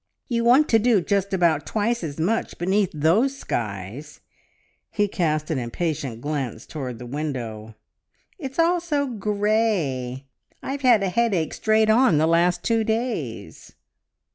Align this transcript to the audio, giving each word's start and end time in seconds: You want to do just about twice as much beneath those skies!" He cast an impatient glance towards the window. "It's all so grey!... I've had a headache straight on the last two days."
You 0.27 0.43
want 0.43 0.67
to 0.69 0.79
do 0.79 0.99
just 0.99 1.31
about 1.31 1.67
twice 1.67 2.03
as 2.03 2.19
much 2.19 2.57
beneath 2.57 2.89
those 2.91 3.37
skies!" 3.37 4.21
He 4.89 5.07
cast 5.07 5.51
an 5.51 5.59
impatient 5.59 6.21
glance 6.21 6.65
towards 6.65 6.97
the 6.97 7.05
window. 7.05 7.75
"It's 8.39 8.57
all 8.57 8.79
so 8.81 9.05
grey!... 9.05 10.25
I've 10.63 10.81
had 10.81 11.03
a 11.03 11.09
headache 11.09 11.53
straight 11.53 11.91
on 11.91 12.17
the 12.17 12.25
last 12.25 12.63
two 12.63 12.83
days." 12.83 13.73